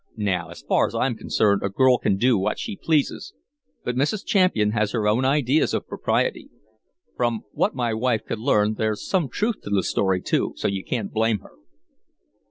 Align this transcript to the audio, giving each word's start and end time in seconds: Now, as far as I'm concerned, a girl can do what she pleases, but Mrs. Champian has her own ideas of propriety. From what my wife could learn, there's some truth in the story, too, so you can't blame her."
Now, 0.17 0.49
as 0.49 0.63
far 0.63 0.87
as 0.87 0.95
I'm 0.95 1.13
concerned, 1.15 1.61
a 1.61 1.69
girl 1.69 1.99
can 1.99 2.17
do 2.17 2.35
what 2.35 2.57
she 2.57 2.75
pleases, 2.75 3.35
but 3.85 3.95
Mrs. 3.95 4.25
Champian 4.25 4.71
has 4.71 4.93
her 4.93 5.07
own 5.07 5.25
ideas 5.25 5.75
of 5.75 5.87
propriety. 5.87 6.49
From 7.15 7.43
what 7.51 7.75
my 7.75 7.93
wife 7.93 8.25
could 8.25 8.39
learn, 8.39 8.73
there's 8.79 9.07
some 9.07 9.29
truth 9.29 9.57
in 9.67 9.73
the 9.75 9.83
story, 9.83 10.19
too, 10.19 10.53
so 10.55 10.67
you 10.67 10.83
can't 10.83 11.11
blame 11.13 11.41
her." 11.41 11.51